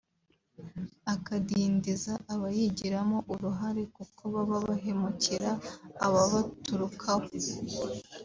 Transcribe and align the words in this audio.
ikadindiza 1.13 2.13
abayigiramo 2.33 3.17
uruhare 3.33 3.83
kuko 3.95 4.21
baba 4.33 4.57
bahemukira 4.67 5.49
abababaturukaho 6.05 7.27